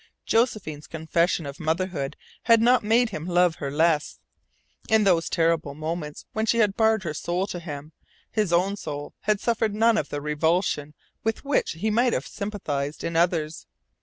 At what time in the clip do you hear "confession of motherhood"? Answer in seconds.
0.87-2.17